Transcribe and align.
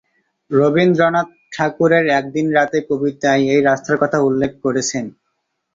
রবীন্দ্রনাথ 0.51 1.27
ঠাকুরের 1.53 2.05
"একদিন 2.19 2.45
রাতে" 2.53 2.79
কবিতায় 2.89 3.43
এই 3.53 3.61
রাস্তার 3.61 3.95
কথা 3.97 4.17
উল্লেখ 4.21 4.51
করেছেন। 4.63 5.05